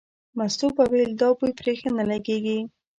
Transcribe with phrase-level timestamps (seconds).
[0.37, 2.59] مستو به ویل دا بوی پرې ښه نه لګېږي.